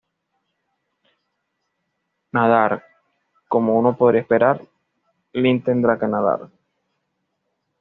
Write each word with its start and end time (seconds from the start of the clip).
Nadar: 2.33 2.83
como 3.47 3.77
uno 3.77 3.95
podría 3.95 4.21
esperar, 4.21 4.59
Link 5.33 5.63
tendrá 5.63 5.99
que 5.99 6.07
nadar. 6.07 6.49